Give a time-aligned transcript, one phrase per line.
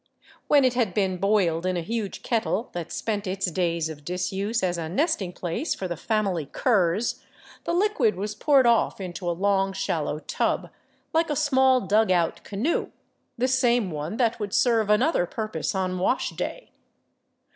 [0.47, 4.63] When it had been boiled in a huge kettle that spent its days of disuse
[4.63, 7.21] as a nesting place for the family curs,
[7.65, 10.71] the liquid was poured off into a long, shallow tub,
[11.13, 12.89] like a small dug out canoe,
[13.37, 16.71] the same one that would serve another purpose on wash day.